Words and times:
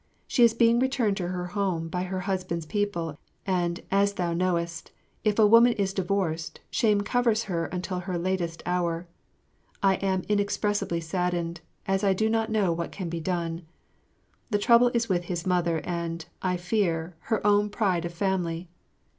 She 0.25 0.43
is 0.43 0.55
being 0.55 0.79
returned 0.79 1.15
to 1.17 1.27
her 1.27 1.45
home 1.53 1.87
by 1.87 2.01
her 2.05 2.21
husband's 2.21 2.65
people, 2.65 3.19
and, 3.45 3.81
as 3.91 4.13
thou 4.13 4.33
knowest, 4.33 4.89
if 5.23 5.37
a 5.37 5.45
woman 5.45 5.73
is 5.73 5.93
divorced 5.93 6.59
shame 6.71 7.01
covers 7.01 7.43
her 7.43 7.67
until 7.67 7.99
her 7.99 8.17
latest 8.17 8.63
hour. 8.65 9.05
I 9.83 9.97
am 9.97 10.23
inexpressibly 10.27 11.01
saddened, 11.01 11.61
as 11.87 12.03
I 12.03 12.13
do 12.13 12.31
not 12.31 12.49
know 12.49 12.73
what 12.73 12.91
can 12.91 13.09
be 13.09 13.19
done. 13.19 13.61
The 14.49 14.57
trouble 14.57 14.89
is 14.95 15.07
with 15.07 15.25
his 15.25 15.45
mother 15.45 15.81
and, 15.83 16.25
I 16.41 16.57
fear, 16.57 17.15
her 17.29 17.45
own 17.45 17.69
pride 17.69 18.03
of 18.03 18.11
family. 18.11 18.69